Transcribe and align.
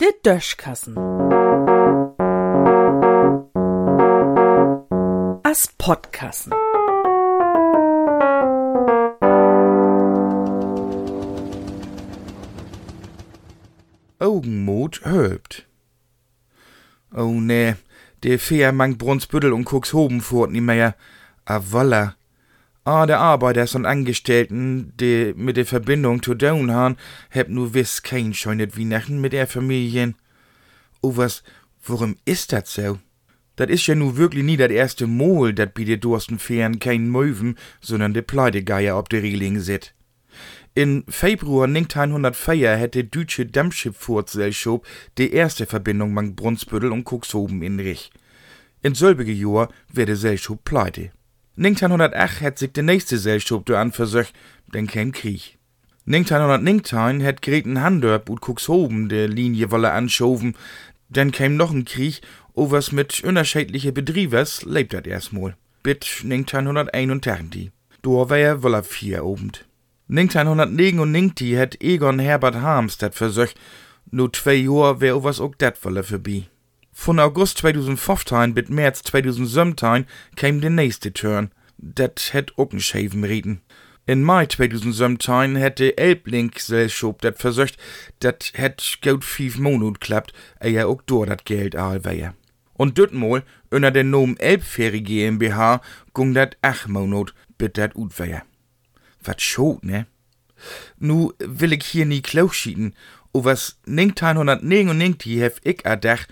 Der 0.00 0.12
Döschkassen. 0.24 0.96
As 5.42 5.68
Podkassen. 5.78 6.52
Augenmut 14.20 15.00
hölbt. 15.04 15.66
Oh 17.14 17.40
ne, 17.40 17.76
der 18.22 18.38
Feer 18.38 18.72
mangt 18.72 18.98
Brunsbüttel 18.98 19.52
und 19.52 19.64
Cuxhoben 19.64 20.20
fort 20.20 20.50
nie 20.50 20.60
mehr. 20.60 20.94
A 21.46 21.60
wolla. 21.70 22.14
Ah, 22.84 23.04
der 23.04 23.20
Arbeiters 23.20 23.74
und 23.74 23.84
Angestellten, 23.84 24.94
die 24.98 25.34
mit 25.36 25.58
der 25.58 25.66
Verbindung 25.66 26.22
zu 26.22 26.34
tun 26.34 26.70
haben, 26.70 26.96
heb 27.28 27.50
nu 27.50 27.74
wiss 27.74 28.02
kein 28.02 28.32
scheunet 28.32 28.78
Weihnachten 28.78 29.20
mit 29.20 29.34
der 29.34 29.46
Familien. 29.46 30.14
Oh, 31.02 31.16
was, 31.16 31.42
warum 31.84 32.16
ist 32.24 32.52
dat 32.52 32.66
so? 32.66 32.98
Dat 33.56 33.68
is 33.68 33.86
ja 33.86 33.94
nu 33.94 34.16
wirklich 34.16 34.44
nie 34.44 34.56
dat 34.56 34.70
erste 34.70 35.06
Mal, 35.06 35.52
dat 35.52 35.74
bei 35.74 35.84
de 35.84 35.98
Durstenfähren 35.98 36.78
kein 36.78 37.10
Möwen, 37.10 37.58
sondern 37.82 38.14
de 38.14 38.22
Pleidegeier 38.22 38.96
ob 38.96 39.10
de 39.10 39.20
Reling 39.20 39.60
sit. 39.60 39.92
In 40.74 41.04
Februar 41.06 41.66
1904 41.66 42.76
hätte 42.76 43.04
deutsche 43.04 43.44
Dampfschifffahrtsgesellschaft 43.44 44.86
die 45.18 45.32
erste 45.34 45.66
Verbindung 45.66 46.14
mang 46.14 46.34
Brunsbüttel 46.34 46.90
und 46.90 47.04
Cuxhoben 47.04 47.60
in 47.60 47.78
Rich. 47.78 48.10
In 48.82 48.94
selbige 48.94 49.32
Jahr 49.32 49.68
werde 49.92 50.12
Gesellschaft 50.12 50.64
pleite. 50.64 51.10
1908 51.60 52.40
hat 52.40 52.58
sich 52.58 52.72
die 52.72 52.80
nächste 52.80 53.16
Gesellschaft 53.16 53.70
an 53.70 53.92
versucht, 53.92 54.32
dann 54.72 54.86
kam 54.86 55.12
Krieg. 55.12 55.58
1919 56.06 57.22
hat 57.22 57.42
Greten 57.42 57.82
Handörp 57.82 58.30
und 58.30 58.40
Cuxhoben 58.40 59.10
der 59.10 59.28
Linie 59.28 59.70
wolle 59.70 59.92
anschoven, 59.92 60.56
dann 61.10 61.32
kam 61.32 61.56
noch 61.56 61.70
ein 61.70 61.84
Krieg, 61.84 62.22
o 62.54 62.70
was 62.70 62.92
mit 62.92 63.22
unterschiedliche 63.22 63.92
Betriebers 63.92 64.62
lebt 64.64 64.94
dat 64.94 65.06
erstmal. 65.06 65.54
Bis 65.82 66.22
1931. 66.22 67.72
Da 68.00 68.08
war 68.08 68.38
er 68.38 68.62
wolle 68.62 68.82
vier 68.82 69.22
obend. 69.26 69.66
1999 70.08 71.58
hat 71.58 71.82
Egon 71.82 72.20
Herbert 72.20 72.54
Harms 72.54 72.96
dat 72.96 73.14
versucht, 73.14 73.60
nur 74.10 74.32
zwei 74.32 74.54
Jahr 74.54 75.02
wär 75.02 75.14
o 75.14 75.24
was 75.24 75.40
ook 75.40 75.58
dat 75.58 75.84
wolle 75.84 76.04
vorbei. 76.04 76.46
Von 77.02 77.18
August 77.18 77.56
2015 77.56 78.52
bis 78.52 78.68
März 78.68 79.02
2017 79.04 80.04
kam 80.36 80.60
der 80.60 80.68
nächste 80.68 81.14
Turn. 81.14 81.50
Ook 82.56 82.72
een 82.72 82.80
scheven 82.80 83.24
reden. 83.24 83.62
In 84.04 84.22
Mai 84.22 84.44
2017 84.44 85.56
hätte 85.56 85.96
Elbling 85.96 86.50
Gesellschaft 86.52 87.22
dat 87.22 87.38
versucht, 87.38 87.82
dat 88.18 88.50
het 88.52 88.98
gut 89.00 89.24
fief 89.24 89.58
Monat 89.58 89.98
klappt, 89.98 90.34
eher 90.58 90.84
ook 90.84 91.06
door 91.06 91.26
dat 91.26 91.40
Geld 91.44 91.74
all 91.74 92.04
wär. 92.04 92.34
Und 92.74 92.98
dütmol, 92.98 93.44
unter 93.70 93.92
den 93.92 94.10
Nomen 94.10 94.36
Elbferie 94.36 95.02
GmbH, 95.02 95.80
gung 96.12 96.34
dat 96.34 96.56
ach 96.60 96.86
Monat, 96.86 97.32
bit 97.56 97.74
dat 97.74 97.96
ut 97.96 98.18
wär. 98.18 98.44
Wat 99.22 99.40
schot, 99.40 99.84
ne? 99.84 100.04
Nu 100.98 101.32
will 101.38 101.72
ich 101.72 101.86
hier 101.86 102.04
nie 102.04 102.20
klauschieden, 102.20 102.94
o 103.32 103.42
was 103.44 103.78
1999 103.86 105.40
hef 105.40 105.60
ich 105.64 105.86
erdach, 105.86 106.26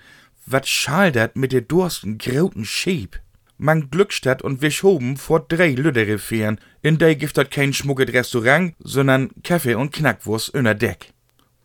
wat 0.51 0.67
schal 0.67 1.11
dat 1.11 1.35
mit 1.35 1.51
der 1.51 1.61
dursten 1.61 2.17
grauten 2.17 2.65
Schieb? 2.65 3.19
Man 3.57 3.89
Glückstadt 3.89 4.41
und 4.41 4.61
Wischoben 4.61 5.17
vor 5.17 5.41
drei 5.41 5.71
Lüdere 5.71 6.17
fähren, 6.17 6.59
in 6.81 6.97
der 6.97 7.15
gibt 7.15 7.37
dat 7.37 7.51
kein 7.51 7.73
schmucket 7.73 8.13
Restaurant, 8.13 8.73
sondern 8.79 9.29
Kaffee 9.43 9.75
und 9.75 9.91
Knackwurst 9.91 10.49
unter 10.55 10.75
Deck. 10.75 11.13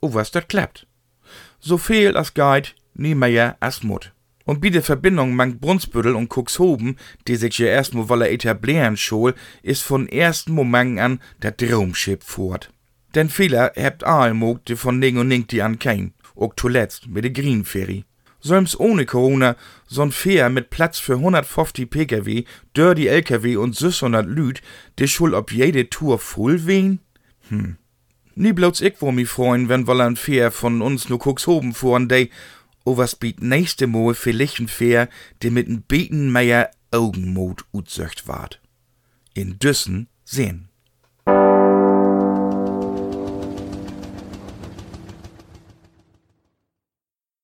O 0.01 0.13
was 0.13 0.31
dat 0.31 0.49
klappt. 0.49 0.87
So 1.61 1.79
viel 1.79 2.17
as 2.17 2.35
Guide, 2.35 2.71
nie 2.95 3.15
mehr 3.15 3.57
as 3.61 3.83
Mut. 3.83 4.13
Und 4.45 4.61
bei 4.61 4.69
der 4.69 4.83
Verbindung 4.83 5.35
mang 5.35 5.59
Brunsbüttel 5.59 6.15
und 6.15 6.29
Cuxhoben, 6.29 6.99
die 7.27 7.37
sich 7.37 7.59
ja 7.59 7.69
erstmal 7.69 8.09
wolle 8.11 8.29
etablieren 8.29 8.97
schol, 8.97 9.35
ist 9.63 9.83
von 9.83 10.09
ersten 10.09 10.53
Moment 10.53 11.01
an 11.01 11.21
der 11.43 11.57
Traumschiff 11.57 12.23
fort. 12.23 12.71
Denn 13.15 13.31
viele 13.31 13.73
hebt 13.77 14.05
Aalmogt, 14.05 14.69
die 14.69 14.77
von 14.77 14.99
Ning 14.99 15.17
und 15.17 15.29
Ning 15.29 15.47
die 15.47 15.63
an 15.63 15.79
kein, 15.79 16.13
ook 16.35 16.59
zuletzt 16.61 17.07
mit 17.07 17.25
der 17.25 17.31
Green 17.31 17.65
Ferry. 17.65 18.05
Selbst 18.45 18.79
ohne 18.79 19.07
Corona, 19.07 19.57
so'n 19.89 20.13
Fähr 20.13 20.51
mit 20.51 20.69
Platz 20.69 20.99
für 20.99 21.15
150 21.15 21.89
Pkw, 21.89 22.45
dör 22.77 22.95
die 22.95 23.09
Lkw 23.09 23.57
und 23.57 23.75
600 23.75 24.27
Lüd, 24.27 24.61
die 24.99 25.09
schul 25.09 25.33
ob 25.33 25.51
jede 25.51 25.89
Tour 25.89 26.19
voll 26.19 26.67
wehen? 26.67 27.01
Hm. 27.49 27.79
Nie 28.35 28.53
bloß 28.53 28.83
ich 28.83 29.01
wo 29.01 29.13
mi 29.13 29.25
freuen, 29.25 29.71
wenn 29.71 29.87
wohl 29.87 30.03
ein 30.03 30.17
Fähr 30.17 30.51
von 30.51 30.83
uns 30.83 31.09
nur 31.09 31.21
Cuxhoben 31.21 31.73
fuhren, 31.73 32.07
de, 32.07 32.29
o 32.85 32.99
was 32.99 33.17
biet 33.17 33.41
nächste 33.41 33.87
Mal 33.87 34.13
vielleicht 34.13 34.61
ein 34.61 34.69
Fähr, 34.69 35.09
die 35.43 35.49
mit 35.49 35.67
n 35.67 35.83
Betenmeier 35.89 36.71
Augenmut 36.91 37.65
utzöcht 37.73 38.29
ward. 38.29 38.61
In 39.33 39.59
Düssen 39.59 40.09
sehen. 40.27 40.69